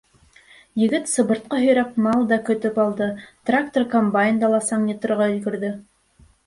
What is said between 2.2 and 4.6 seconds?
да көтөп алды, трактор-комбайнда